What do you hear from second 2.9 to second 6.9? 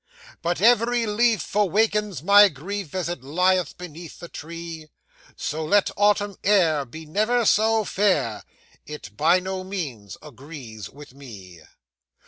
As it lieth beneath the tree; So let Autumn air